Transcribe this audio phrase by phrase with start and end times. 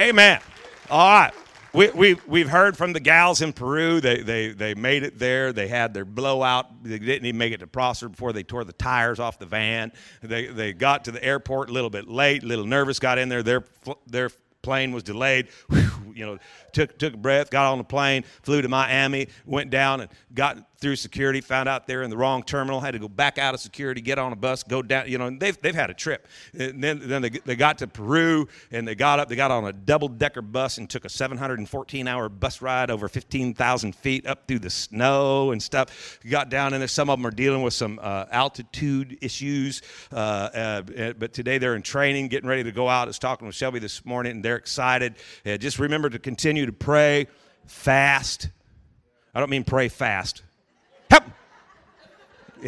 [0.00, 0.40] Amen.
[0.88, 1.34] All right.
[1.74, 4.00] We, we, we've heard from the gals in Peru.
[4.00, 5.52] They, they, they made it there.
[5.52, 6.82] They had their blowout.
[6.82, 9.92] They didn't even make it to Prosser before they tore the tires off the van.
[10.22, 13.28] They, they got to the airport a little bit late, a little nervous, got in
[13.28, 13.42] there.
[13.42, 13.64] Their,
[14.06, 14.30] their
[14.62, 15.48] plane was delayed.
[15.68, 16.38] Whew, you know,
[16.72, 20.58] took, took a breath, got on the plane, flew to Miami, went down and got
[20.80, 23.60] through security, found out they're in the wrong terminal, had to go back out of
[23.60, 25.08] security, get on a bus, go down.
[25.08, 26.26] You know, they've, they've had a trip.
[26.54, 29.64] And then, then they, they got to Peru and they got up, they got on
[29.64, 34.48] a double decker bus and took a 714 hour bus ride over 15,000 feet up
[34.48, 36.18] through the snow and stuff.
[36.28, 36.88] Got down in there.
[36.88, 39.82] Some of them are dealing with some uh, altitude issues.
[40.10, 43.02] Uh, uh, but today they're in training, getting ready to go out.
[43.02, 45.16] I was talking with Shelby this morning and they're excited.
[45.44, 47.26] just remember to continue to pray,
[47.66, 48.50] fast.
[49.34, 50.42] I don't mean pray fast.
[51.10, 51.24] Help!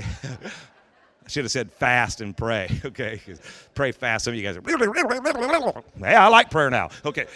[1.25, 2.69] I should have said fast and pray.
[2.85, 3.21] Okay,
[3.75, 4.25] pray fast.
[4.25, 4.63] Some of you guys are.
[6.03, 6.91] I like prayer now.
[7.05, 7.27] Okay.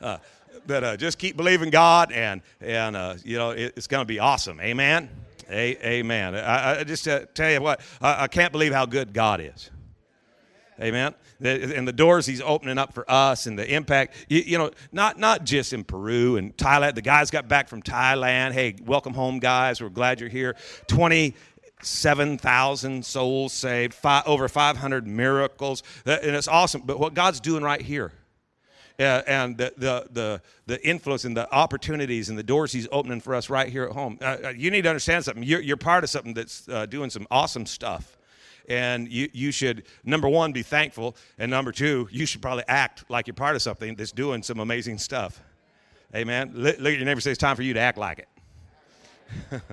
[0.00, 0.18] Uh,
[0.66, 4.06] but uh, just keep believing God, and and uh, you know it, it's going to
[4.06, 4.60] be awesome.
[4.60, 5.10] Amen.
[5.50, 6.34] A- amen.
[6.34, 9.70] I, I just uh, tell you what, I, I can't believe how good God is.
[10.80, 11.14] Amen.
[11.40, 15.18] And the doors he's opening up for us and the impact, you, you, know, not,
[15.18, 16.94] not just in Peru and Thailand.
[16.94, 18.52] The guys got back from Thailand.
[18.52, 19.82] Hey, welcome home, guys.
[19.82, 20.56] We're glad you're here.
[20.86, 25.82] 27,000 souls saved, five, over 500 miracles.
[26.06, 26.82] And it's awesome.
[26.86, 28.12] But what God's doing right here,
[28.98, 33.20] uh, and the, the, the, the influence and the opportunities and the doors he's opening
[33.20, 34.18] for us right here at home.
[34.20, 35.42] Uh, uh you need to understand something.
[35.42, 38.16] You're, you're part of something that's uh, doing some awesome stuff
[38.68, 43.04] and you, you should number one be thankful and number two you should probably act
[43.08, 45.40] like you're part of something that's doing some amazing stuff.
[46.14, 46.52] Amen.
[46.54, 49.60] Look at your neighbor say it's time for you to act like it.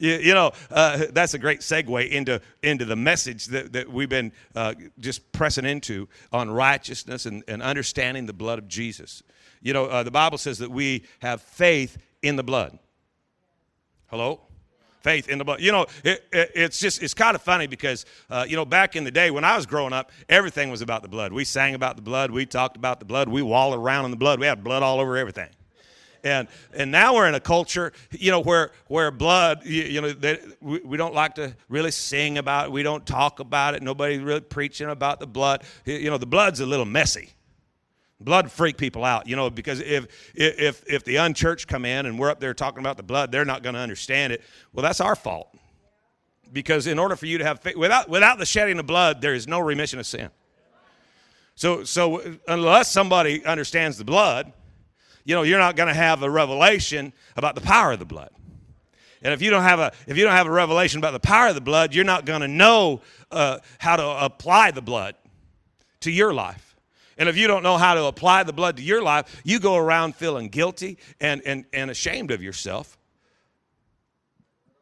[0.00, 4.08] You, you, know uh, that's a great segue into into the message that, that we've
[4.08, 9.22] been uh, just pressing into on righteousness and, and understanding the blood of jesus.
[9.60, 12.78] You know uh, the bible says that we have faith in the blood.
[14.06, 14.40] Hello
[15.00, 15.60] faith in the blood.
[15.60, 18.96] You know, it, it, it's just, it's kind of funny because, uh, you know, back
[18.96, 21.32] in the day when I was growing up, everything was about the blood.
[21.32, 22.30] We sang about the blood.
[22.30, 23.28] We talked about the blood.
[23.28, 24.40] We walled around in the blood.
[24.40, 25.48] We had blood all over everything.
[26.22, 30.12] And, and now we're in a culture, you know, where, where blood, you, you know,
[30.12, 32.72] they, we, we don't like to really sing about it.
[32.72, 33.82] We don't talk about it.
[33.82, 35.64] Nobody really preaching about the blood.
[35.86, 37.30] You know, the blood's a little messy.
[38.20, 42.18] Blood freak people out, you know, because if if if the unchurched come in and
[42.18, 44.42] we're up there talking about the blood, they're not going to understand it.
[44.74, 45.56] Well, that's our fault.
[46.52, 49.32] Because in order for you to have faith, without without the shedding of blood, there
[49.32, 50.28] is no remission of sin.
[51.54, 54.52] So so unless somebody understands the blood,
[55.24, 58.30] you know, you're not going to have a revelation about the power of the blood.
[59.22, 61.48] And if you don't have a if you don't have a revelation about the power
[61.48, 63.00] of the blood, you're not going to know
[63.30, 65.14] uh, how to apply the blood
[66.00, 66.69] to your life.
[67.20, 69.76] And if you don't know how to apply the blood to your life, you go
[69.76, 72.96] around feeling guilty and, and, and ashamed of yourself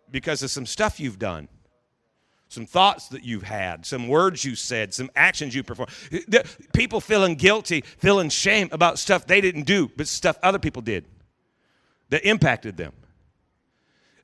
[0.08, 1.48] because of some stuff you've done,
[2.46, 5.90] some thoughts that you've had, some words you said, some actions you performed.
[6.72, 11.06] People feeling guilty, feeling shame about stuff they didn't do, but stuff other people did
[12.10, 12.92] that impacted them.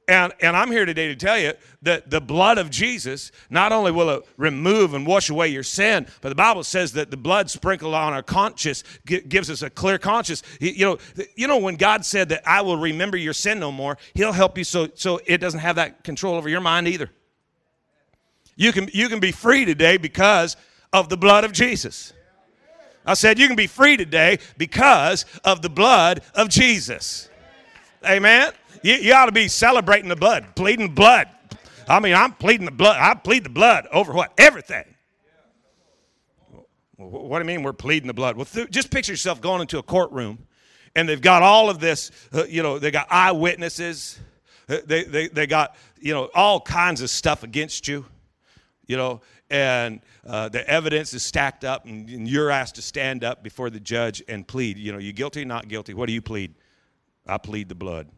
[0.07, 3.91] And, and I'm here today to tell you that the blood of Jesus not only
[3.91, 7.51] will it remove and wash away your sin, but the Bible says that the blood
[7.51, 10.43] sprinkled on our conscience gives us a clear conscience.
[10.61, 10.99] You know,
[11.37, 14.59] you know when God said that I will remember your sin no more, He'll help
[14.59, 17.11] you so, so it doesn't have that control over your mind either.
[18.57, 20.57] You can, you can be free today because
[20.93, 22.13] of the blood of Jesus.
[23.07, 27.29] I said you can be free today because of the blood of Jesus.
[28.07, 28.53] Amen.
[28.85, 31.27] You, you ought to be celebrating the blood, pleading blood.
[31.89, 32.99] I mean, I'm pleading the blood.
[33.01, 34.35] I plead the blood over what?
[34.37, 34.85] Everything.
[36.97, 38.37] What do you mean we're pleading the blood?
[38.37, 40.47] Well, th- just picture yourself going into a courtroom
[40.95, 44.19] and they've got all of this, uh, you know, they got eyewitnesses.
[44.69, 48.05] Uh, they, they, they got, you know, all kinds of stuff against you,
[48.87, 53.25] you know, and uh, the evidence is stacked up and, and you're asked to stand
[53.25, 54.77] up before the judge and plead.
[54.77, 55.95] You know, you guilty, not guilty?
[55.95, 56.55] What do you plead?
[57.27, 58.09] I plead the blood.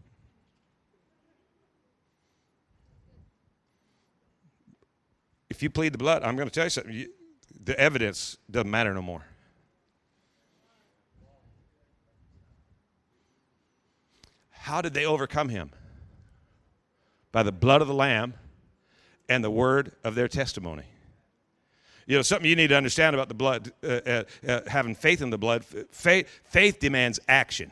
[5.56, 6.92] If you plead the blood, I'm going to tell you something.
[6.92, 7.08] You,
[7.64, 9.24] the evidence doesn't matter no more.
[14.50, 15.70] How did they overcome him?
[17.32, 18.34] By the blood of the Lamb
[19.28, 20.84] and the word of their testimony.
[22.06, 25.22] You know, something you need to understand about the blood, uh, uh, uh, having faith
[25.22, 27.70] in the blood, faith, faith demands action,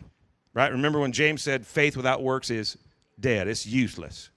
[0.54, 0.72] right?
[0.72, 2.78] Remember when James said faith without works is
[3.20, 4.30] dead, it's useless.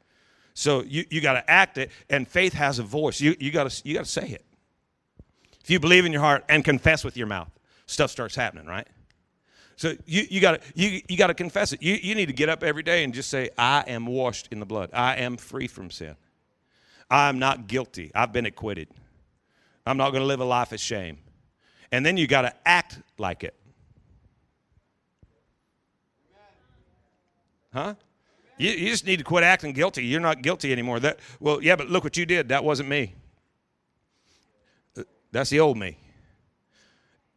[0.58, 3.22] So you, you got to act it, and faith has a voice.
[3.22, 4.44] You, you got you to say it.
[5.64, 7.52] If you believe in your heart and confess with your mouth.
[7.86, 8.88] stuff starts happening, right?
[9.76, 11.84] So you, you gotta you, you gotta confess it.
[11.84, 14.60] You, you need to get up every day and just say, I am washed in
[14.60, 14.90] the blood.
[14.94, 16.16] I am free from sin.
[17.12, 18.10] I'm not guilty.
[18.16, 18.88] I've been acquitted.
[19.86, 21.20] I'm not going to live a life of shame.
[21.92, 23.54] And then you got to act like it.
[27.72, 27.94] Huh?
[28.58, 30.06] You, you just need to quit acting guilty.
[30.06, 31.00] You're not guilty anymore.
[31.00, 32.50] That well, yeah, but look what you did.
[32.50, 33.14] That wasn't me.
[34.98, 35.98] Uh, that's the old me.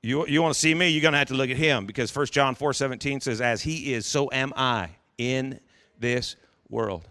[0.02, 2.14] You, you want to see me, you're going to have to look at him because
[2.14, 5.60] 1 John 4 17 says, As he is, so am I in
[5.98, 6.36] this
[6.70, 7.06] world.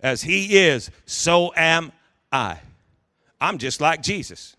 [0.00, 1.92] As he is, so am
[2.30, 2.60] I.
[3.40, 4.56] I'm just like Jesus.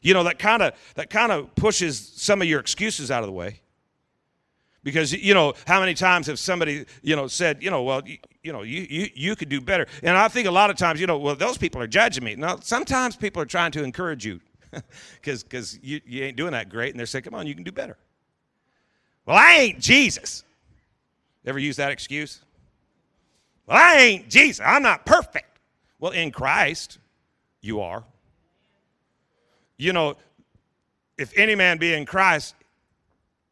[0.00, 3.26] You know, that kind of that kind of pushes some of your excuses out of
[3.26, 3.60] the way.
[4.84, 8.18] Because you know, how many times have somebody, you know, said, you know, well, you,
[8.42, 9.86] you know, you, you you could do better.
[10.02, 12.34] And I think a lot of times, you know, well, those people are judging me.
[12.34, 14.40] Now, sometimes people are trying to encourage you
[15.14, 17.64] because because you, you ain't doing that great, and they're saying, "Come on, you can
[17.64, 17.96] do better."
[19.24, 20.42] Well, I ain't Jesus.
[21.44, 22.40] Ever use that excuse?
[23.66, 24.64] Well, I ain't Jesus.
[24.64, 25.58] I'm not perfect.
[26.00, 26.98] Well, in Christ,
[27.60, 28.02] you are.
[29.76, 30.16] You know,
[31.16, 32.54] if any man be in Christ,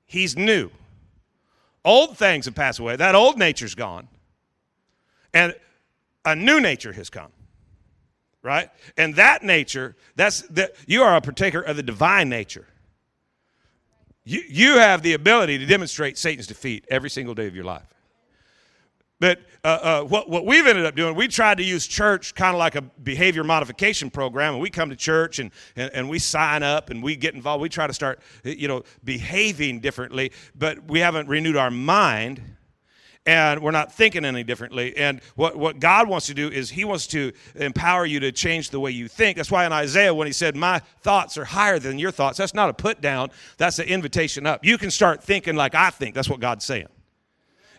[0.06, 0.71] he's new.
[1.85, 2.97] Old things have passed away.
[2.97, 4.09] That old nature's gone.
[5.32, 5.55] And
[6.25, 7.31] a new nature has come
[8.43, 8.71] right?
[8.97, 12.67] And that nature, that's that you are a partaker of the divine nature.
[14.25, 17.87] You, you have the ability to demonstrate Satan's defeat every single day of your life.
[19.20, 22.55] But uh, uh, what, what we've ended up doing, we tried to use church kind
[22.55, 24.55] of like a behavior modification program.
[24.55, 27.61] And we come to church and, and, and we sign up and we get involved.
[27.61, 32.43] We try to start, you know, behaving differently, but we haven't renewed our mind
[33.26, 34.96] and we're not thinking any differently.
[34.96, 38.70] And what, what God wants to do is He wants to empower you to change
[38.70, 39.37] the way you think.
[39.37, 42.55] That's why in Isaiah, when He said, My thoughts are higher than your thoughts, that's
[42.55, 44.64] not a put down, that's an invitation up.
[44.64, 46.14] You can start thinking like I think.
[46.14, 46.88] That's what God's saying.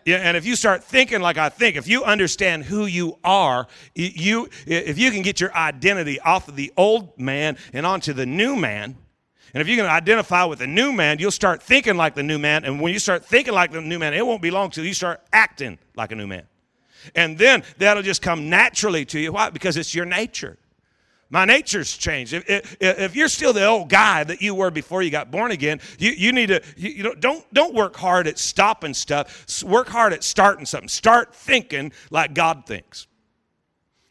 [0.04, 3.66] Yeah, and if you start thinking like I think, if you understand who you are,
[3.94, 8.26] you if you can get your identity off of the old man and onto the
[8.26, 8.96] new man,
[9.54, 12.38] and if you can identify with the new man, you'll start thinking like the new
[12.38, 12.64] man.
[12.64, 14.94] And when you start thinking like the new man, it won't be long till you
[14.94, 16.44] start acting like a new man.
[17.14, 19.32] And then that'll just come naturally to you.
[19.32, 19.50] Why?
[19.50, 20.56] Because it's your nature.
[21.32, 22.34] My nature's changed.
[22.34, 25.50] If, if, if, you're still the old guy that you were before you got born
[25.50, 29.64] again, you, you need to, you, you know, don't, don't work hard at stopping stuff.
[29.64, 30.90] Work hard at starting something.
[30.90, 33.06] Start thinking like God thinks.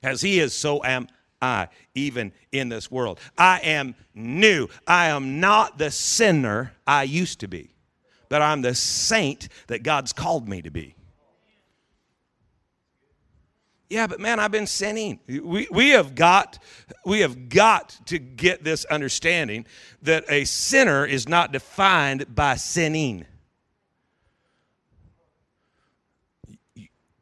[0.02, 1.08] As He is, so am
[1.40, 3.20] I, even in this world.
[3.38, 4.68] I am new.
[4.88, 7.76] I am not the sinner I used to be,
[8.30, 10.96] but I'm the saint that God's called me to be.
[13.92, 15.20] Yeah, but man, I've been sinning.
[15.28, 16.60] We, we have got
[17.06, 19.66] we have got to get this understanding
[20.02, 23.26] that a sinner is not defined by sinning.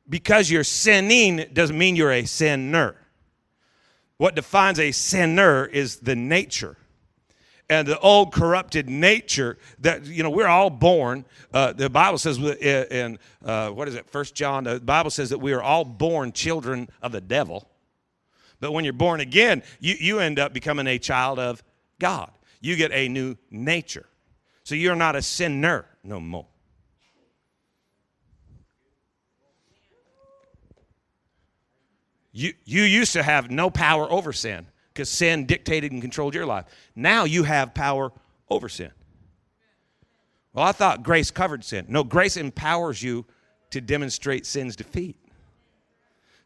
[0.07, 2.95] Because you're sinning doesn't mean you're a sinner.
[4.17, 6.77] What defines a sinner is the nature.
[7.69, 11.23] And the old corrupted nature that, you know, we're all born.
[11.53, 15.37] Uh, the Bible says in, uh, what is it, First John, the Bible says that
[15.37, 17.69] we are all born children of the devil.
[18.59, 21.63] But when you're born again, you, you end up becoming a child of
[21.99, 22.31] God.
[22.59, 24.07] You get a new nature.
[24.63, 26.47] So you're not a sinner no more.
[32.31, 34.67] You, you used to have no power over sin
[34.99, 36.65] because sin dictated and controlled your life.
[36.93, 38.11] Now you have power
[38.49, 38.91] over sin.
[40.51, 41.85] Well, I thought grace covered sin.
[41.87, 43.25] No, grace empowers you
[43.69, 45.15] to demonstrate sin's defeat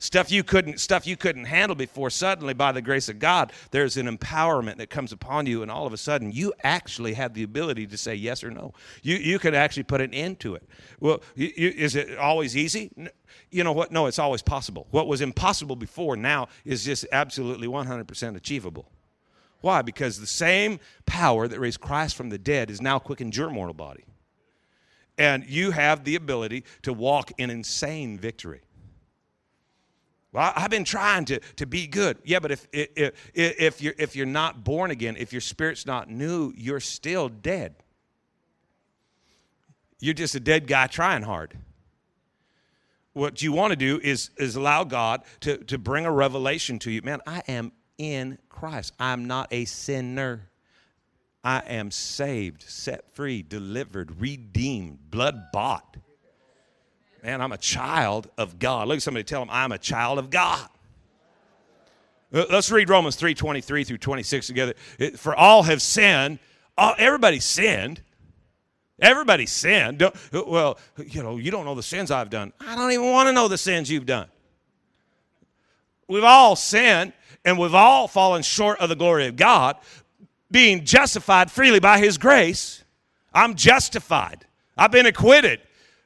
[0.04, 3.96] stuff you couldn't stuff you couldn't handle before suddenly by the grace of god there's
[3.96, 7.44] an empowerment that comes upon you and all of a sudden you actually have the
[7.44, 8.74] ability to say yes or no.
[9.02, 10.64] You you can actually put an end to it.
[11.00, 12.92] Well you, is it always easy?
[13.50, 13.92] You know what?
[13.92, 14.88] No it's always possible.
[14.92, 18.90] What was impossible before now is just absolutely 100% achievable.
[19.62, 19.82] Why?
[19.82, 23.74] Because the same power that raised christ from the dead is now quickened your mortal
[23.74, 24.04] body.
[25.18, 28.62] And you have the ability to walk in insane victory
[30.34, 32.18] well, I've been trying to, to be good.
[32.26, 36.10] Yeah, but if, if, if, you're, if you're not born again, if your spirit's not
[36.10, 37.76] new, you're still dead.
[40.00, 41.56] You're just a dead guy trying hard.
[43.14, 46.92] What you want to do is, is allow God to, to bring a revelation to
[46.92, 47.04] you.
[47.04, 48.94] Man, I am in Christ.
[49.00, 50.50] I'm not a sinner.
[51.44, 55.98] I am saved, set free, delivered, redeemed, blood bought
[57.24, 58.88] man, I'm a child of God.
[58.88, 60.68] Look at somebody tell them, I'm a child of God.
[62.32, 64.74] Let's read Romans 3 23 through 26 together.
[65.16, 66.40] For all have sinned,
[66.78, 68.02] all, everybody sinned.
[69.00, 70.00] Everybody sinned.
[70.00, 70.16] Don't,
[70.48, 72.52] well, you know, you don't know the sins I've done.
[72.60, 74.28] I don't even want to know the sins you've done.
[76.08, 77.14] We've all sinned
[77.46, 79.78] and we've all fallen short of the glory of God,
[80.50, 82.84] being justified freely by His grace.
[83.34, 84.46] I'm justified.
[84.76, 85.60] I've been acquitted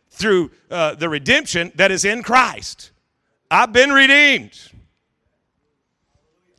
[0.09, 2.91] through uh, the redemption that is in Christ.
[3.49, 4.59] I've been redeemed.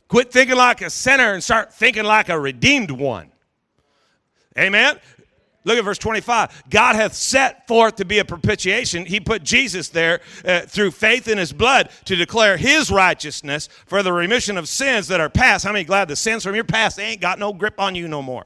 [0.07, 3.31] Quit thinking like a sinner and start thinking like a redeemed one.
[4.57, 4.99] Amen.
[5.65, 6.63] Look at verse 25.
[6.69, 9.05] God hath set forth to be a propitiation.
[9.05, 14.01] He put Jesus there uh, through faith in his blood to declare his righteousness for
[14.01, 15.65] the remission of sins that are past.
[15.65, 18.21] How many glad the sins from your past ain't got no grip on you no
[18.21, 18.45] more?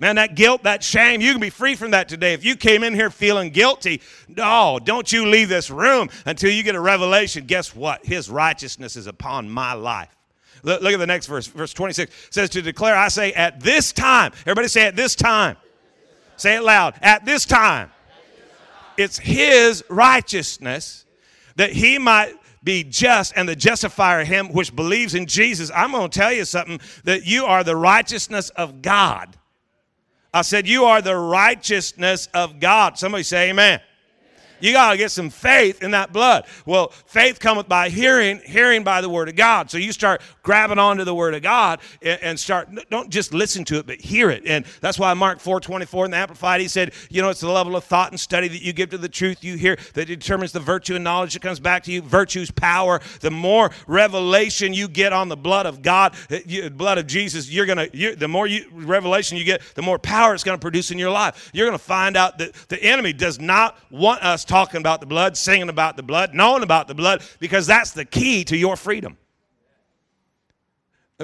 [0.00, 2.32] Man, that guilt, that shame, you can be free from that today.
[2.32, 6.62] If you came in here feeling guilty, no, don't you leave this room until you
[6.62, 7.46] get a revelation.
[7.46, 8.06] Guess what?
[8.06, 10.14] His righteousness is upon my life.
[10.62, 11.48] Look, look at the next verse.
[11.48, 14.32] Verse 26 says, To declare, I say, at this time.
[14.42, 15.56] Everybody say, at this time.
[16.36, 16.94] Say it loud.
[17.02, 17.90] At this time.
[18.96, 21.06] It's his righteousness
[21.56, 25.70] that he might be just and the justifier of him which believes in Jesus.
[25.74, 29.37] I'm going to tell you something that you are the righteousness of God.
[30.32, 32.98] I said, You are the righteousness of God.
[32.98, 33.80] Somebody say, Amen.
[34.60, 36.44] You got to get some faith in that blood.
[36.66, 39.70] Well, faith cometh by hearing, hearing by the word of God.
[39.70, 43.64] So you start grabbing onto the word of God and, and start, don't just listen
[43.66, 44.42] to it, but hear it.
[44.46, 47.50] And that's why Mark 4 24 in the Amplified, he said, you know, it's the
[47.50, 50.52] level of thought and study that you give to the truth you hear that determines
[50.52, 52.02] the virtue and knowledge that comes back to you.
[52.02, 53.00] Virtue's power.
[53.20, 57.50] The more revelation you get on the blood of God, eh, you, blood of Jesus,
[57.50, 60.62] you're going to, the more you, revelation you get, the more power it's going to
[60.62, 61.50] produce in your life.
[61.52, 65.06] You're going to find out that the enemy does not want us talking about the
[65.06, 68.76] blood, singing about the blood, knowing about the blood, because that's the key to your
[68.76, 69.16] freedom.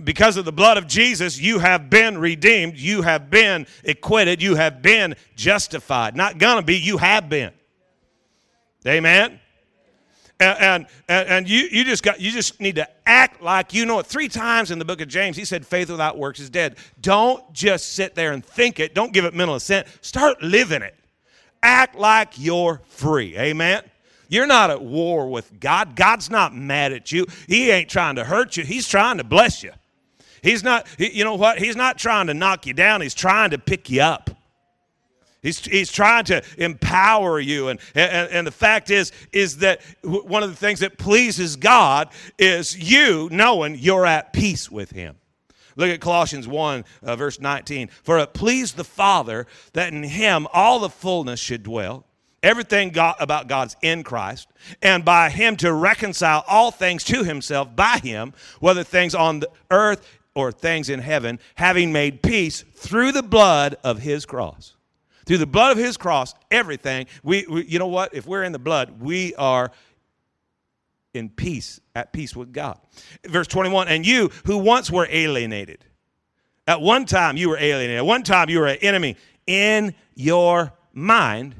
[0.03, 4.57] Because of the blood of Jesus, you have been redeemed, you have been acquitted, you
[4.57, 6.17] have been justified.
[6.17, 7.53] Not gonna be, you have been.
[8.87, 9.41] Amen.
[10.41, 14.01] And, and, and you, you just got you just need to act like you know
[14.01, 14.07] it.
[14.07, 16.77] Three times in the book of James, he said, faith without works is dead.
[17.01, 18.95] Don't just sit there and think it.
[18.95, 19.87] Don't give it mental assent.
[20.01, 20.97] Start living it
[21.65, 23.37] act like you're free.
[23.37, 23.83] Amen.
[24.29, 25.97] You're not at war with God.
[25.97, 27.27] God's not mad at you.
[27.49, 28.65] He ain't trying to hurt you.
[28.65, 29.73] He's trying to bless you.
[30.43, 31.59] He's not, you know what?
[31.59, 33.01] He's not trying to knock you down.
[33.01, 34.31] He's trying to pick you up.
[35.43, 37.69] He's, he's trying to empower you.
[37.69, 42.09] And, and, and the fact is, is that one of the things that pleases God
[42.39, 45.17] is you knowing you're at peace with Him.
[45.77, 47.89] Look at Colossians 1, uh, verse 19.
[48.03, 52.05] For it pleased the Father that in him all the fullness should dwell.
[52.43, 54.49] Everything God, about God's in Christ,
[54.83, 59.51] and by him to reconcile all things to himself by him, whether things on the
[59.71, 64.75] earth or things in heaven, having made peace through the blood of his cross.
[65.25, 68.13] Through the blood of his cross, everything, we, we you know what?
[68.15, 69.73] If we're in the blood, we are
[71.15, 72.79] in peace, at peace with God.
[73.27, 75.85] Verse 21 And you who once were alienated,
[76.67, 79.17] at one time you were alienated, at one time you were an enemy
[79.47, 81.55] in your mind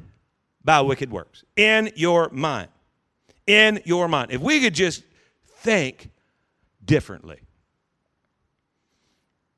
[0.65, 1.45] by wicked works.
[1.57, 2.69] In your mind.
[3.47, 4.31] In your mind.
[4.33, 5.03] If we could just
[5.59, 6.11] think
[6.85, 7.41] differently.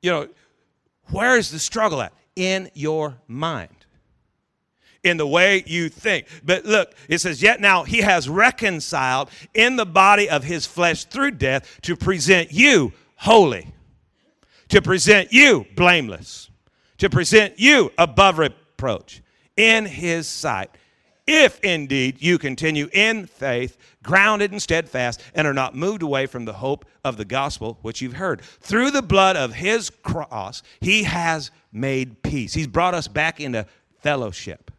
[0.01, 0.27] You know,
[1.07, 2.13] where is the struggle at?
[2.35, 3.76] In your mind
[5.07, 6.27] in the way you think.
[6.43, 11.05] But look, it says, Yet now he has reconciled in the body of his flesh
[11.05, 13.73] through death to present you holy,
[14.69, 16.49] to present you blameless,
[16.97, 19.21] to present you above reproach
[19.55, 20.69] in his sight.
[21.25, 26.45] If indeed you continue in faith, grounded and steadfast, and are not moved away from
[26.45, 28.41] the hope of the gospel which you've heard.
[28.41, 32.53] Through the blood of his cross, he has made peace.
[32.53, 33.65] He's brought us back into
[33.99, 34.71] fellowship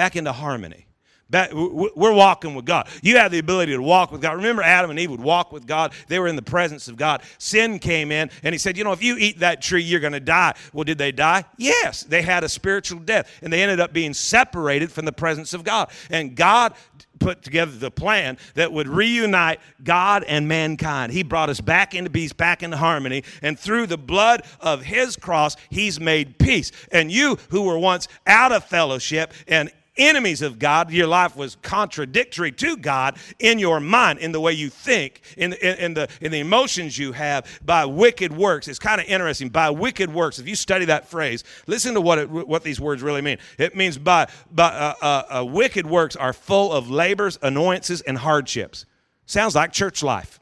[0.00, 0.86] back into harmony.
[1.28, 2.88] Back, we're walking with God.
[3.02, 4.36] You have the ability to walk with God.
[4.36, 5.92] Remember, Adam and Eve would walk with God.
[6.08, 7.20] They were in the presence of God.
[7.36, 10.14] Sin came in, and He said, You know, if you eat that tree, you're going
[10.14, 10.54] to die.
[10.72, 11.44] Well, did they die?
[11.58, 12.02] Yes.
[12.02, 15.64] They had a spiritual death, and they ended up being separated from the presence of
[15.64, 15.90] God.
[16.08, 16.72] And God
[17.18, 21.12] put together the plan that would reunite God and mankind.
[21.12, 25.16] He brought us back into peace, back into harmony, and through the blood of His
[25.16, 26.72] cross, He's made peace.
[26.90, 30.90] And you who were once out of fellowship and enemies of God.
[30.90, 35.52] Your life was contradictory to God in your mind, in the way you think, in,
[35.54, 38.68] in, in the, in the emotions you have by wicked works.
[38.68, 39.48] It's kind of interesting.
[39.48, 43.02] By wicked works, if you study that phrase, listen to what, it, what these words
[43.02, 43.38] really mean.
[43.58, 48.18] It means by, by uh, uh, uh, wicked works are full of labors, annoyances, and
[48.18, 48.86] hardships.
[49.26, 50.40] Sounds like church life.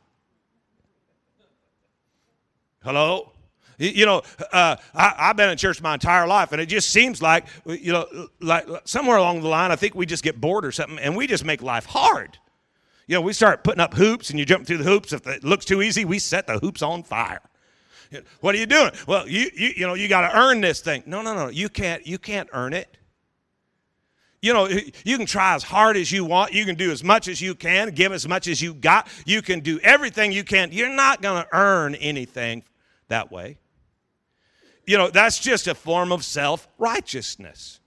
[2.83, 3.33] Hello?
[3.79, 7.23] You know, uh, I, have been in church my entire life, and it just seems
[7.23, 10.73] like, you know, like somewhere along the line, I think we just get bored or
[10.73, 12.39] something, and we just make life hard.
[13.07, 15.13] You know, we start putting up hoops, and you jump through the hoops.
[15.13, 17.41] If it looks too easy, we set the hoops on fire.
[18.41, 18.91] What are you doing?
[19.07, 21.03] Well, you you, you know, you got to earn this thing.
[21.07, 21.49] No, no, no.
[21.49, 22.07] You can't.
[22.07, 22.97] You can't earn it.
[24.41, 24.69] You know,
[25.05, 26.53] you can try as hard as you want.
[26.53, 29.09] You can do as much as you can, give as much as you got.
[29.27, 30.71] You can do everything you can.
[30.71, 32.63] You're not going to earn anything
[33.09, 33.59] that way.
[34.89, 37.79] You know, that's just a form of self righteousness.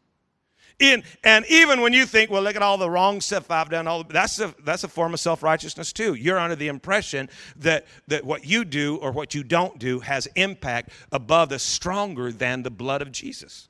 [0.77, 3.87] In, and even when you think, well, look at all the wrong stuff I've done,
[3.87, 6.13] all that's a that's a form of self righteousness too.
[6.13, 10.27] You're under the impression that that what you do or what you don't do has
[10.35, 13.67] impact above the stronger than the blood of Jesus.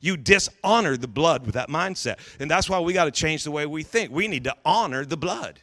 [0.00, 2.16] You dishonor the blood with that mindset.
[2.40, 4.10] And that's why we got to change the way we think.
[4.10, 5.60] We need to honor the blood.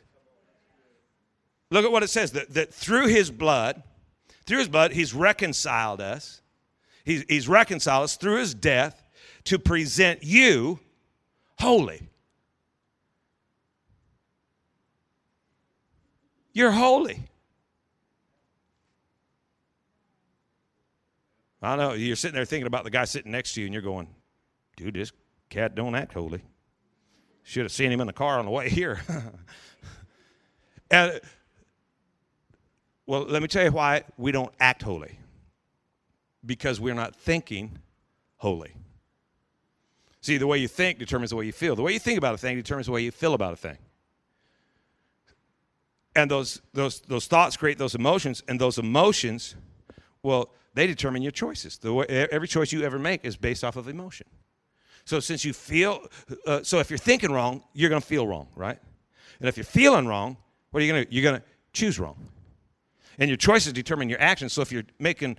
[1.72, 3.82] Look at what it says that, that through his blood,
[4.46, 6.44] through his blood, he's reconciled us.
[7.08, 9.02] He's, he's reconciled us through his death
[9.46, 10.78] to present you
[11.58, 12.10] holy.
[16.52, 17.24] You're holy.
[21.62, 23.82] I know you're sitting there thinking about the guy sitting next to you, and you're
[23.82, 24.10] going,
[24.76, 25.14] dude, this
[25.50, 26.42] cat don't act holy.
[27.44, 29.00] Should have seen him in the car on the way here.
[30.92, 31.22] and,
[33.06, 35.18] well, let me tell you why we don't act holy.
[36.48, 37.78] Because we're not thinking
[38.38, 38.74] holy.
[40.22, 41.76] See, the way you think determines the way you feel.
[41.76, 43.78] The way you think about a thing determines the way you feel about a thing.
[46.16, 49.56] And those, those, those thoughts create those emotions, and those emotions,
[50.24, 51.78] well, they determine your choices.
[51.78, 54.26] The way, every choice you ever make is based off of emotion.
[55.06, 56.06] So since you feel,
[56.46, 58.80] uh, so if you're thinking wrong, you're going to feel wrong, right?
[59.40, 60.38] And if you're feeling wrong,
[60.72, 61.14] what are you going to?
[61.14, 62.30] You're going to choose wrong.
[63.20, 64.54] And your choices determine your actions.
[64.54, 65.38] So if you're making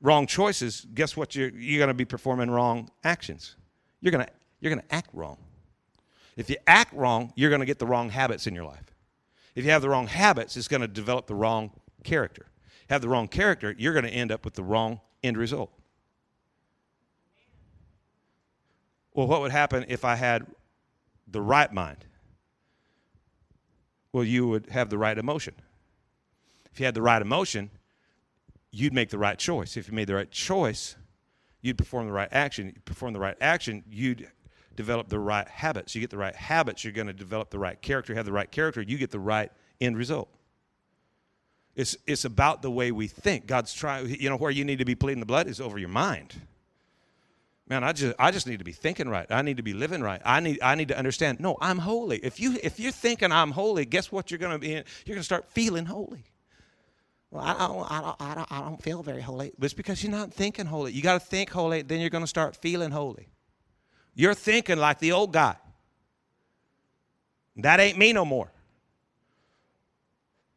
[0.00, 1.34] wrong choices, guess what?
[1.34, 3.56] You're, you're going to be performing wrong actions.
[4.00, 5.38] You're going to you're going to act wrong.
[6.36, 8.94] If you act wrong, you're going to get the wrong habits in your life.
[9.54, 11.70] If you have the wrong habits, it's going to develop the wrong
[12.04, 12.46] character.
[12.88, 15.72] Have the wrong character, you're going to end up with the wrong end result.
[19.14, 20.46] Well, what would happen if I had
[21.26, 22.04] the right mind?
[24.12, 25.54] Well, you would have the right emotion.
[26.72, 27.70] If you had the right emotion,
[28.70, 29.76] you'd make the right choice.
[29.76, 30.96] If you made the right choice,
[31.60, 32.72] you'd perform the right action.
[32.74, 34.30] You perform the right action, you'd
[34.76, 35.94] develop the right habits.
[35.94, 38.14] You get the right habits, you're going to develop the right character.
[38.14, 40.28] Have the right character, you get the right end result.
[41.76, 43.46] It's, it's about the way we think.
[43.46, 45.88] God's trying, you know, where you need to be pleading the blood is over your
[45.88, 46.34] mind
[47.70, 50.02] man i just i just need to be thinking right i need to be living
[50.02, 53.32] right i need i need to understand no i'm holy if you if you're thinking
[53.32, 54.84] i'm holy guess what you're going to be in?
[55.06, 56.24] you're going to start feeling holy
[57.30, 60.02] well I don't, I, don't, I, don't, I don't feel very holy but it's because
[60.02, 62.90] you're not thinking holy you got to think holy then you're going to start feeling
[62.90, 63.28] holy
[64.14, 65.56] you're thinking like the old guy
[67.56, 68.50] that ain't me no more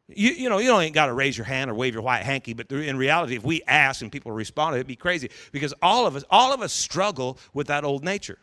[0.08, 2.22] you, you know, you don't ain't got to raise your hand or wave your white
[2.22, 6.06] hanky, but in reality, if we ask and people respond, it'd be crazy because all
[6.06, 8.38] of us, all of us struggle with that old nature,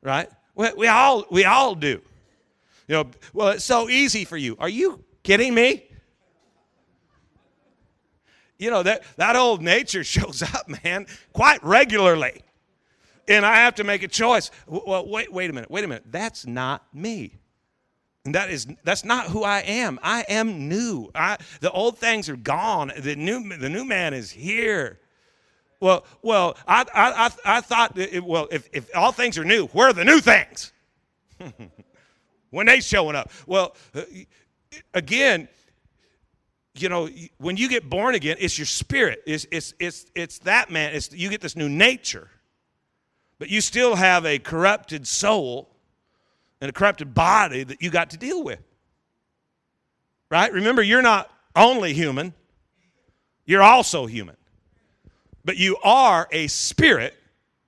[0.00, 0.30] right?
[0.54, 2.00] We, we all, we all do.
[2.86, 4.56] You know, well, it's so easy for you.
[4.60, 5.88] Are you kidding me?
[8.62, 12.42] You know that that old nature shows up, man, quite regularly,
[13.26, 14.52] and I have to make a choice.
[14.68, 16.04] Well, wait, wait a minute, wait a minute.
[16.08, 17.38] That's not me.
[18.24, 19.98] And that is that's not who I am.
[20.00, 21.10] I am new.
[21.12, 22.92] I, the old things are gone.
[22.96, 25.00] The new the new man is here.
[25.80, 29.66] Well, well, I I I, I thought it, well if if all things are new,
[29.68, 30.72] where are the new things?
[32.50, 33.32] when they showing up?
[33.44, 34.02] Well, uh,
[34.94, 35.48] again,
[36.74, 37.08] you know,
[37.38, 39.22] when you get born again, it's your spirit.
[39.26, 40.94] It's it's it's it's that man.
[40.94, 42.30] It's you get this new nature,
[43.38, 45.68] but you still have a corrupted soul
[46.60, 48.60] and a corrupted body that you got to deal with.
[50.30, 50.50] Right?
[50.52, 52.32] Remember, you're not only human,
[53.44, 54.36] you're also human.
[55.44, 57.14] But you are a spirit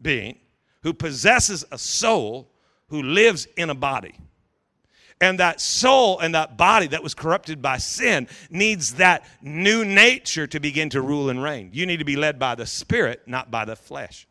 [0.00, 0.38] being
[0.82, 2.48] who possesses a soul
[2.88, 4.14] who lives in a body.
[5.24, 10.46] And that soul and that body that was corrupted by sin needs that new nature
[10.46, 11.70] to begin to rule and reign.
[11.72, 14.26] You need to be led by the Spirit, not by the flesh.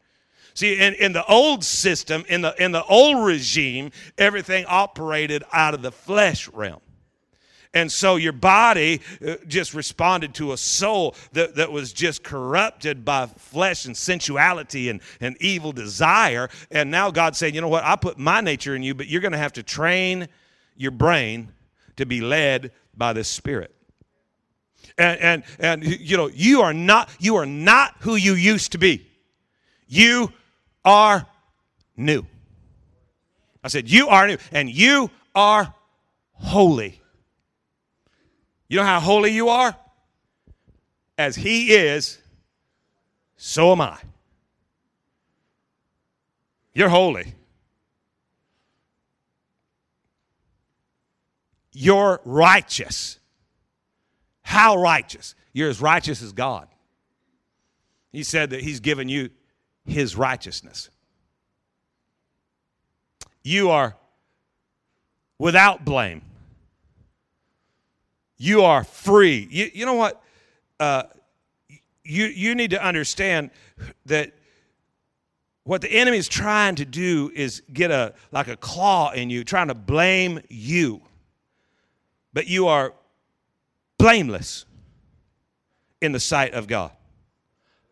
[0.53, 5.73] See, in, in the old system, in the, in the old regime, everything operated out
[5.73, 6.82] of the flesh realm.
[7.73, 13.03] And so your body uh, just responded to a soul that, that was just corrupted
[13.03, 16.51] by flesh and sensuality and, and evil desire.
[16.69, 17.84] And now God's saying, you know what?
[17.84, 20.27] I put my nature in you, but you're going to have to train
[20.75, 21.51] your brain
[21.97, 23.73] to be led by the Spirit.
[24.97, 28.77] And, and, and you know, you are not, you are not who you used to
[28.77, 29.07] be.
[29.88, 30.31] You
[30.86, 31.25] are
[31.97, 32.25] new.
[33.63, 34.38] I said, you are new.
[34.51, 35.73] And you are
[36.33, 37.01] holy.
[38.67, 39.75] You know how holy you are?
[41.17, 42.19] As he is,
[43.38, 43.97] so am I.
[46.73, 47.36] You're holy.
[51.73, 53.19] You're righteous.
[54.43, 55.36] How righteous?
[55.51, 56.67] You're as righteous as God.
[58.12, 59.29] He said that He's given you
[59.86, 60.89] His righteousness.
[63.43, 63.95] You are
[65.39, 66.21] without blame.
[68.38, 69.47] You are free.
[69.49, 70.21] You, you know what?
[70.79, 71.03] Uh,
[72.03, 73.51] you, you need to understand
[74.05, 74.33] that
[75.63, 79.43] what the enemy is trying to do is get a like a claw in you,
[79.43, 81.01] trying to blame you.
[82.34, 82.93] But you are
[83.98, 84.65] blameless
[86.02, 86.91] in the sight of God,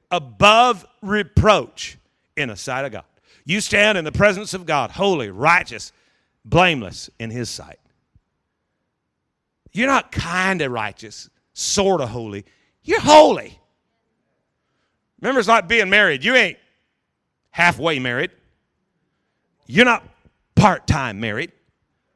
[0.10, 1.98] above reproach
[2.36, 3.06] in the sight of God.
[3.46, 5.92] You stand in the presence of God, holy, righteous,
[6.44, 7.80] blameless in His sight.
[9.72, 12.46] You're not kind of righteous, sort of holy.
[12.84, 13.58] You're holy.
[15.22, 16.24] Remember, it's like being married.
[16.24, 16.58] You ain't
[17.52, 18.32] halfway married.
[19.68, 20.04] You're not
[20.56, 21.52] part time married.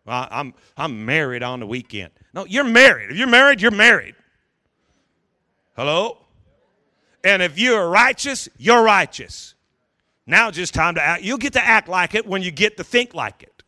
[0.07, 2.11] I'm, I'm married on the weekend.
[2.33, 3.11] No, you're married.
[3.11, 4.15] If you're married, you're married.
[5.75, 6.17] Hello?
[7.23, 9.55] And if you're righteous, you're righteous.
[10.27, 11.23] Now just time to act.
[11.23, 13.63] You'll get to act like it when you get to think like it.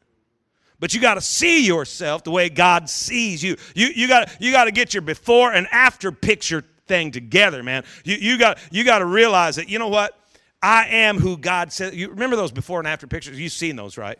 [0.80, 3.58] But you got to see yourself the way God sees you.
[3.74, 7.84] You, you got you got to get your before and after picture thing together, man.
[8.04, 10.18] You, you got you got to realize that you know what
[10.62, 11.96] I am who God said.
[11.96, 13.40] You remember those before and after pictures?
[13.40, 14.20] You've seen those, right?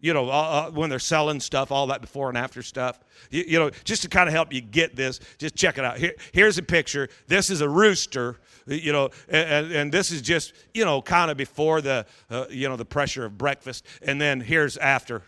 [0.00, 3.00] You know, uh, uh, when they're selling stuff, all that before and after stuff.
[3.30, 5.98] You, you know, just to kind of help you get this, just check it out.
[5.98, 7.08] Here, here's a picture.
[7.26, 8.38] This is a rooster.
[8.66, 12.68] You know, and, and this is just you know kind of before the uh, you
[12.68, 15.22] know the pressure of breakfast, and then here's after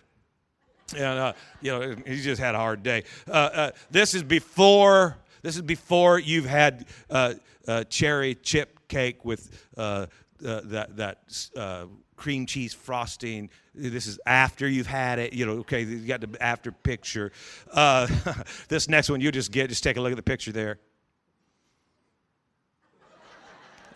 [0.94, 3.04] and uh, you know he just had a hard day.
[3.28, 5.16] Uh, uh, this is before.
[5.42, 6.86] This is before you've had
[7.88, 13.50] cherry chip cake with that that cream cheese frosting.
[13.74, 15.32] This is after you've had it.
[15.32, 17.32] You know, okay, you got the after picture.
[18.68, 19.70] this next one you just get.
[19.70, 20.78] Just take a look at the picture there.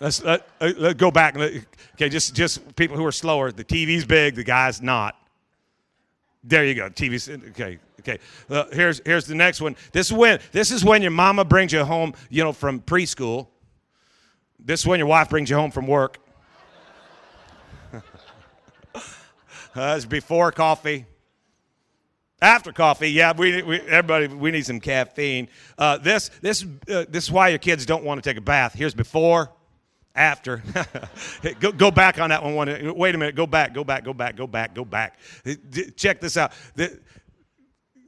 [0.00, 1.36] Let's let, let go back.
[1.36, 3.52] Okay, just just people who are slower.
[3.52, 4.34] The TV's big.
[4.34, 5.16] The guy's not.
[6.42, 6.88] There you go.
[6.88, 7.50] TV.
[7.50, 7.78] Okay.
[8.00, 8.18] Okay.
[8.50, 9.76] Uh, here's here's the next one.
[9.92, 12.14] This is when this is when your mama brings you home.
[12.30, 13.48] You know, from preschool.
[14.58, 16.23] This is when your wife brings you home from work.
[19.74, 21.06] That's before coffee.
[22.40, 25.48] After coffee, yeah, we, we everybody we need some caffeine.
[25.78, 28.74] Uh, this this uh, this is why your kids don't want to take a bath.
[28.74, 29.50] Here's before
[30.14, 30.62] after.
[31.60, 32.96] go, go back on that one, one.
[32.96, 33.34] Wait a minute.
[33.34, 35.18] Go back, go back, go back, go back, go back.
[35.96, 36.52] Check this out.
[36.74, 36.98] This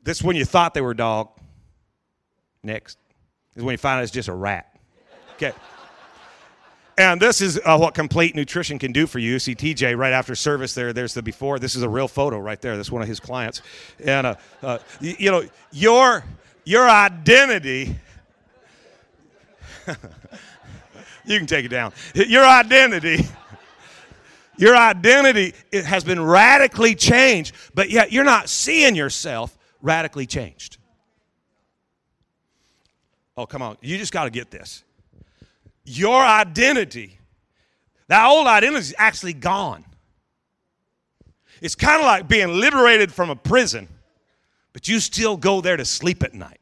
[0.06, 1.30] is when you thought they were dog.
[2.62, 2.98] Next
[3.54, 4.78] is when you find out it's just a rat.
[5.36, 5.52] Okay.
[6.98, 9.38] And this is uh, what complete nutrition can do for you.
[9.38, 10.94] See TJ right after service there.
[10.94, 11.58] There's the before.
[11.58, 12.76] This is a real photo right there.
[12.76, 13.60] That's one of his clients.
[14.02, 16.24] And uh, uh, you, know your
[16.64, 17.96] your identity
[21.26, 21.92] You can take it down.
[22.14, 23.26] Your identity.
[24.58, 30.78] Your identity it has been radically changed, but yet you're not seeing yourself radically changed.
[33.36, 33.76] Oh, come on.
[33.82, 34.82] You just got to get this.
[35.86, 37.16] Your identity,
[38.08, 39.84] that old identity is actually gone.
[41.62, 43.88] It's kind of like being liberated from a prison,
[44.72, 46.60] but you still go there to sleep at night.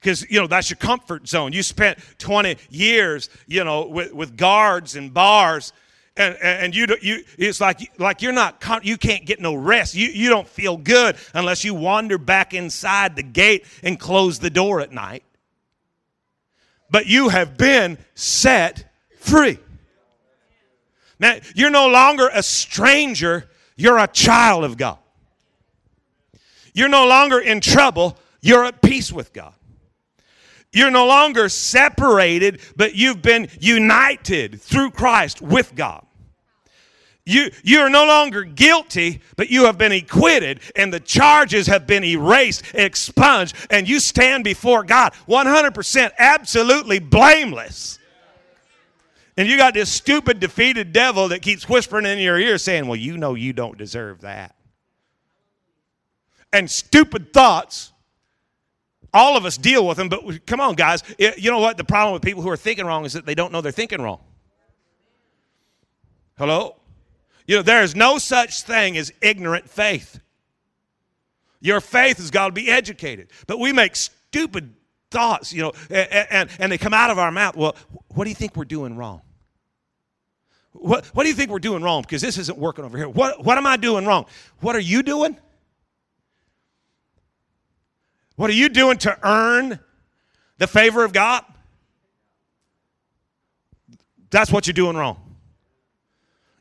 [0.00, 1.52] Because you know that's your comfort zone.
[1.52, 5.72] You spent 20 years you know with, with guards and bars
[6.16, 9.94] and, and you, you it's like like you're not you can't get no rest.
[9.94, 14.50] You, you don't feel good unless you wander back inside the gate and close the
[14.50, 15.22] door at night
[16.90, 19.58] but you have been set free.
[21.18, 24.98] Now you're no longer a stranger you're a child of god.
[26.74, 29.54] You're no longer in trouble you're at peace with god.
[30.72, 36.04] You're no longer separated, but you've been united through Christ with God.
[37.28, 41.86] You, you are no longer guilty, but you have been acquitted, and the charges have
[41.86, 47.98] been erased, expunged, and you stand before God 100% absolutely blameless.
[49.36, 52.96] And you got this stupid, defeated devil that keeps whispering in your ear saying, Well,
[52.96, 54.56] you know you don't deserve that.
[56.52, 57.92] And stupid thoughts
[59.12, 61.02] All of us deal with them, but come on, guys.
[61.18, 61.76] You know what?
[61.76, 64.02] The problem with people who are thinking wrong is that they don't know they're thinking
[64.02, 64.20] wrong.
[66.38, 66.76] Hello?
[67.48, 70.20] You know, there is no such thing as ignorant faith.
[71.60, 73.30] Your faith has got to be educated.
[73.46, 74.74] But we make stupid
[75.10, 77.56] thoughts, you know, and, and, and they come out of our mouth.
[77.56, 77.74] Well,
[78.08, 79.22] what do you think we're doing wrong?
[80.72, 82.02] What, what do you think we're doing wrong?
[82.02, 83.08] Because this isn't working over here.
[83.08, 84.26] What, what am I doing wrong?
[84.60, 85.36] What are you doing?
[88.36, 89.80] What are you doing to earn
[90.58, 91.44] the favor of God?
[94.30, 95.27] That's what you're doing wrong.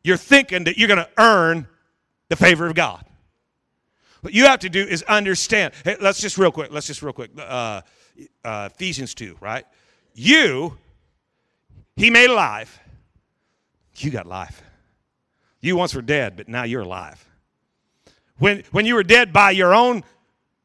[0.03, 1.67] You're thinking that you're going to earn
[2.29, 3.03] the favor of God.
[4.21, 5.73] What you have to do is understand.
[5.83, 6.71] Hey, let's just real quick.
[6.71, 7.31] Let's just real quick.
[7.37, 7.81] Uh,
[8.43, 9.65] uh, Ephesians 2, right?
[10.13, 10.77] You,
[11.95, 12.79] he made alive.
[13.97, 14.61] You got life.
[15.61, 17.23] You once were dead, but now you're alive.
[18.39, 20.03] When, when you were dead by your own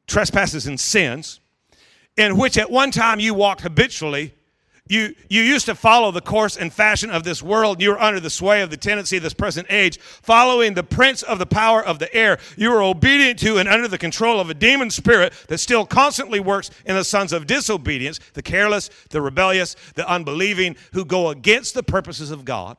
[0.07, 1.41] trespasses and sins,
[2.17, 4.35] in which at one time you walked habitually,
[4.93, 7.81] you, you used to follow the course and fashion of this world.
[7.81, 11.23] You were under the sway of the tendency of this present age, following the prince
[11.23, 12.39] of the power of the air.
[12.59, 16.41] You were obedient to and under the control of a demon spirit that still constantly
[16.41, 21.73] works in the sons of disobedience, the careless, the rebellious, the unbelieving, who go against
[21.73, 22.77] the purposes of God.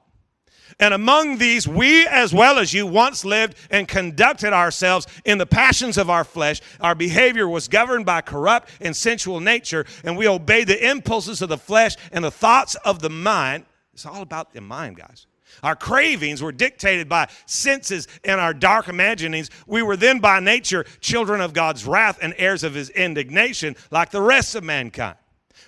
[0.80, 5.46] And among these, we as well as you once lived and conducted ourselves in the
[5.46, 6.62] passions of our flesh.
[6.82, 11.50] Our behavior was governed by corrupt and sensual nature, and we obeyed the impulses of
[11.50, 13.66] the flesh and the thoughts of the mind.
[13.94, 15.28] It's all about the mind, guys.
[15.62, 19.52] Our cravings were dictated by senses and our dark imaginings.
[19.68, 24.10] We were then by nature children of God's wrath and heirs of his indignation, like
[24.10, 25.18] the rest of mankind.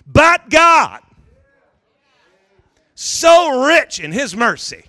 [0.06, 1.02] But God,
[2.96, 4.84] so rich in his mercy,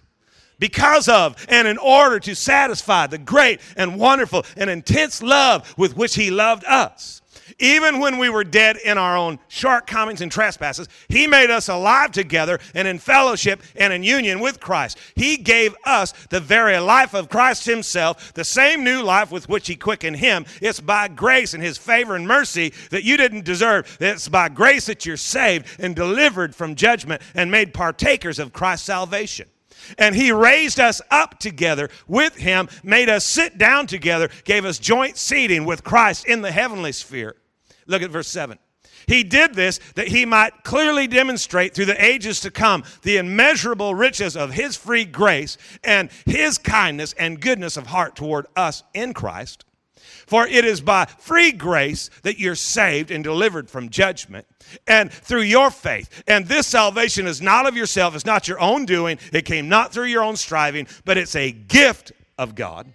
[0.57, 5.95] because of and in order to satisfy the great and wonderful and intense love with
[5.95, 7.21] which he loved us.
[7.59, 12.11] Even when we were dead in our own shortcomings and trespasses, he made us alive
[12.11, 14.97] together and in fellowship and in union with Christ.
[15.15, 19.67] He gave us the very life of Christ himself, the same new life with which
[19.67, 20.45] he quickened him.
[20.61, 23.97] It's by grace and his favor and mercy that you didn't deserve.
[23.99, 28.85] It's by grace that you're saved and delivered from judgment and made partakers of Christ's
[28.85, 29.47] salvation.
[29.97, 34.79] And he raised us up together with him, made us sit down together, gave us
[34.79, 37.35] joint seating with Christ in the heavenly sphere.
[37.85, 38.57] Look at verse 7.
[39.07, 43.95] He did this that he might clearly demonstrate through the ages to come the immeasurable
[43.95, 49.13] riches of his free grace and his kindness and goodness of heart toward us in
[49.13, 49.63] Christ.
[50.27, 54.45] For it is by free grace that you're saved and delivered from judgment,
[54.85, 56.23] and through your faith.
[56.27, 59.93] And this salvation is not of yourself, it's not your own doing, it came not
[59.93, 62.91] through your own striving, but it's a gift of God.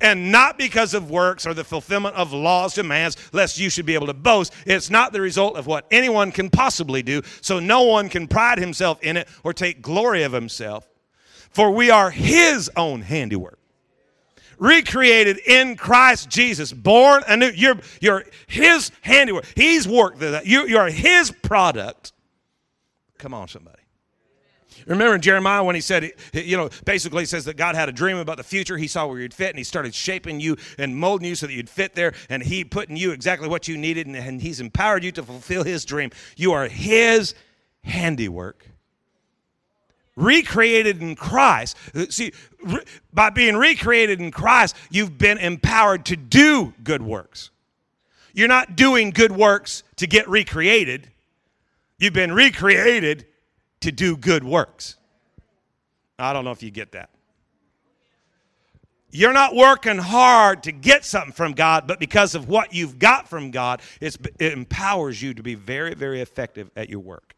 [0.00, 3.94] And not because of works or the fulfillment of law's demands, lest you should be
[3.94, 4.52] able to boast.
[4.66, 8.58] It's not the result of what anyone can possibly do, so no one can pride
[8.58, 10.88] himself in it or take glory of himself.
[11.50, 13.58] For we are his own handiwork
[14.58, 17.50] recreated in Christ Jesus, born anew.
[17.54, 19.46] You're, you're His handiwork.
[19.56, 20.46] He's worked that.
[20.46, 22.12] You, you're His product.
[23.18, 23.82] Come on, somebody.
[24.86, 27.92] Remember in Jeremiah when he said, you know, basically he says that God had a
[27.92, 28.76] dream about the future.
[28.76, 31.52] He saw where you'd fit and he started shaping you and molding you so that
[31.52, 35.04] you'd fit there and he put in you exactly what you needed and he's empowered
[35.04, 36.10] you to fulfill his dream.
[36.36, 37.34] You are his
[37.84, 38.66] handiwork
[40.22, 41.76] recreated in Christ.
[41.94, 42.32] Uh, see,
[42.62, 47.50] re- by being recreated in Christ, you've been empowered to do good works.
[48.32, 51.10] You're not doing good works to get recreated,
[51.98, 53.26] you've been recreated
[53.80, 54.96] to do good works.
[56.18, 57.10] I don't know if you get that.
[59.10, 63.28] You're not working hard to get something from God, but because of what you've got
[63.28, 67.34] from God, it empowers you to be very, very effective at your work.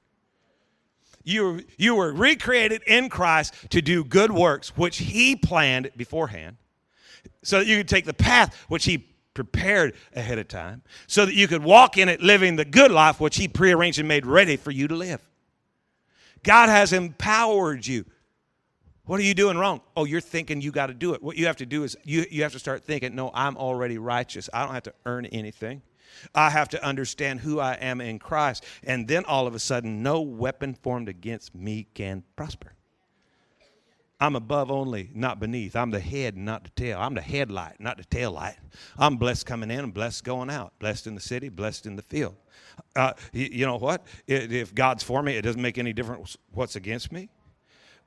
[1.25, 6.59] You, you were recreated in Christ to do good works, which He planned beforehand,
[7.43, 11.35] so that you could take the path which He prepared ahead of time, so that
[11.35, 14.57] you could walk in it living the good life which He prearranged and made ready
[14.57, 15.27] for you to live.
[16.43, 18.05] God has empowered you.
[19.07, 19.81] What are you doing wrong?
[19.97, 21.23] Oh, you're thinking you got to do it.
[21.23, 23.99] What you have to do is you, you have to start thinking, no, I'm already
[23.99, 24.49] righteous.
[24.53, 25.83] I don't have to earn anything.
[26.35, 28.65] I have to understand who I am in Christ.
[28.83, 32.73] And then all of a sudden, no weapon formed against me can prosper.
[34.21, 35.75] I'm above only, not beneath.
[35.77, 36.99] I'm the head, not the tail.
[37.01, 38.57] I'm the headlight, not the tail light.
[38.97, 40.73] I'm blessed coming in and blessed going out.
[40.79, 42.37] Blessed in the city, blessed in the field.
[42.97, 44.07] Uh, you, you, know what?
[44.27, 47.29] If God's for me, it doesn't make any difference what's against me.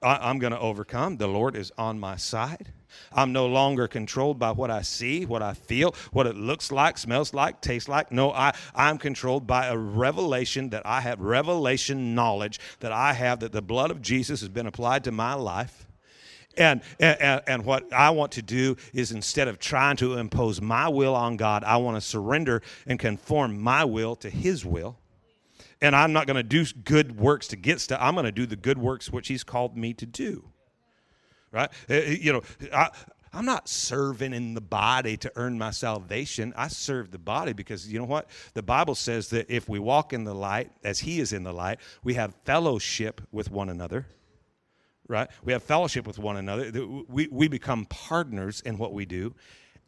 [0.02, 1.18] I, I'm going to overcome.
[1.18, 2.74] The Lord is on my side.
[3.12, 6.98] I'm no longer controlled by what I see, what I feel, what it looks like,
[6.98, 8.12] smells like, tastes like.
[8.12, 13.40] No, I, I'm controlled by a revelation that I have, revelation knowledge that I have
[13.42, 15.86] that the blood of Jesus has been applied to my life.
[16.58, 20.88] And, and, and what I want to do is instead of trying to impose my
[20.88, 24.98] will on God, I want to surrender and conform my will to His will.
[25.82, 28.00] And I'm not going to do good works to get stuff.
[28.02, 30.50] I'm going to do the good works which He's called me to do
[31.52, 31.70] right?
[31.90, 32.42] Uh, uh, you know,
[32.74, 32.90] I,
[33.34, 36.54] I'm not serving in the body to earn my salvation.
[36.56, 38.30] I serve the body because you know what?
[38.54, 41.54] The Bible says that if we walk in the light as He is in the
[41.54, 44.06] light, we have fellowship with one another.
[45.08, 45.30] Right?
[45.44, 46.70] We have fellowship with one another.
[47.08, 49.36] We, we become partners in what we do,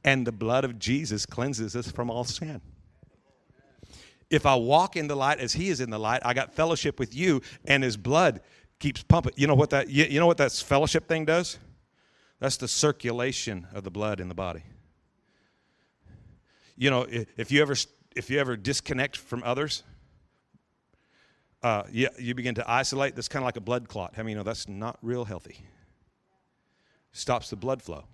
[0.03, 2.61] and the blood of Jesus cleanses us from all sin.
[4.29, 6.99] If I walk in the light as He is in the light, I got fellowship
[6.99, 8.41] with you, and His blood
[8.79, 9.33] keeps pumping.
[9.35, 11.57] You know what that you, you know what that fellowship thing does?
[12.39, 14.63] That's the circulation of the blood in the body.
[16.77, 17.75] You know, if you ever
[18.15, 19.83] if you ever disconnect from others,
[21.61, 23.15] uh, you, you begin to isolate.
[23.15, 24.15] That's kind of like a blood clot.
[24.15, 25.59] How I many you know that's not real healthy?
[27.11, 28.05] Stops the blood flow.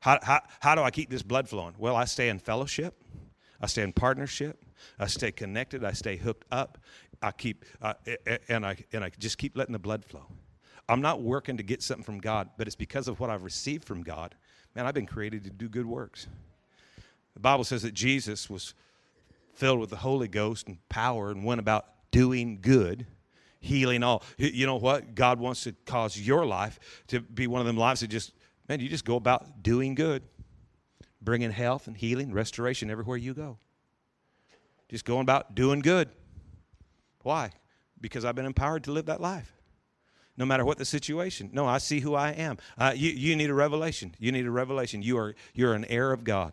[0.00, 1.74] How, how, how do I keep this blood flowing?
[1.78, 2.94] Well, I stay in fellowship.
[3.60, 4.64] I stay in partnership.
[4.98, 5.84] I stay connected.
[5.84, 6.78] I stay hooked up.
[7.22, 7.94] I keep uh,
[8.48, 10.26] and I and I just keep letting the blood flow.
[10.88, 13.84] I'm not working to get something from God, but it's because of what I've received
[13.84, 14.34] from God.
[14.74, 16.26] Man, I've been created to do good works.
[17.34, 18.74] The Bible says that Jesus was
[19.54, 23.06] filled with the Holy Ghost and power and went about doing good,
[23.60, 24.22] healing all.
[24.36, 25.14] You know what?
[25.14, 28.32] God wants to cause your life to be one of them lives that just,
[28.68, 30.22] man, you just go about doing good,
[31.24, 33.58] bringing health and healing, restoration everywhere you go.
[34.88, 36.10] Just going about doing good.
[37.22, 37.50] Why?
[38.00, 39.52] Because I've been empowered to live that life.
[40.36, 41.50] No matter what the situation.
[41.52, 42.58] No, I see who I am.
[42.76, 44.14] Uh, you, you need a revelation.
[44.18, 45.00] You need a revelation.
[45.00, 46.52] You are, you're an heir of God.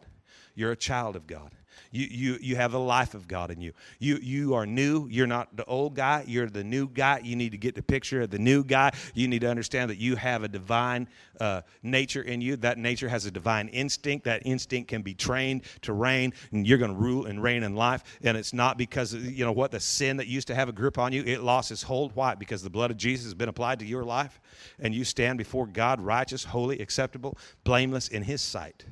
[0.55, 1.51] You're a child of God.
[1.91, 3.73] You, you, you have the life of God in you.
[3.99, 4.17] you.
[4.17, 5.07] You are new.
[5.09, 6.23] You're not the old guy.
[6.27, 7.21] You're the new guy.
[7.23, 8.91] You need to get the picture of the new guy.
[9.13, 11.07] You need to understand that you have a divine
[11.39, 12.55] uh, nature in you.
[12.55, 14.25] That nature has a divine instinct.
[14.25, 17.75] That instinct can be trained to reign, and you're going to rule and reign in
[17.75, 18.03] life.
[18.23, 20.97] And it's not because, you know what, the sin that used to have a grip
[20.97, 22.15] on you, it lost its hold.
[22.15, 22.35] Why?
[22.35, 24.39] Because the blood of Jesus has been applied to your life,
[24.79, 28.85] and you stand before God righteous, holy, acceptable, blameless in His sight.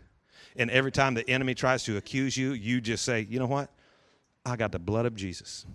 [0.60, 3.72] And every time the enemy tries to accuse you, you just say, you know what?
[4.46, 5.66] I got the blood of Jesus.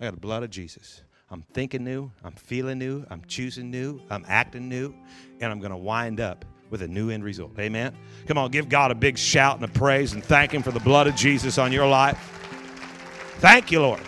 [0.00, 1.02] I got the blood of Jesus.
[1.30, 4.94] I'm thinking new, I'm feeling new, I'm choosing new, I'm acting new,
[5.40, 7.58] and I'm going to wind up with a new end result.
[7.58, 7.94] Amen.
[8.26, 10.80] Come on, give God a big shout and a praise and thank Him for the
[10.80, 12.18] blood of Jesus on your life.
[13.38, 14.00] Thank you, Lord.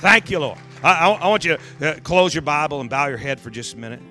[0.00, 0.58] Thank you, Lord.
[0.82, 3.50] I, I, I want you to uh, close your Bible and bow your head for
[3.50, 4.02] just a minute.